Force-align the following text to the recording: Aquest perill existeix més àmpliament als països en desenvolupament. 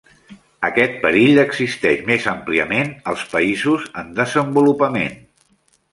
Aquest 0.67 0.95
perill 1.03 1.41
existeix 1.41 2.01
més 2.09 2.25
àmpliament 2.33 2.91
als 3.13 3.27
països 3.35 3.87
en 4.03 4.13
desenvolupament. 4.21 5.19